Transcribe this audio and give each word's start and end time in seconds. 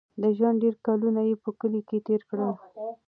د 0.21 0.23
ژوند 0.37 0.57
ډېر 0.63 0.75
کلونه 0.85 1.21
یې 1.29 1.35
په 1.43 1.49
کلي 1.59 1.81
کې 1.87 1.97
تېر 2.07 2.21
کړل. 2.29 2.51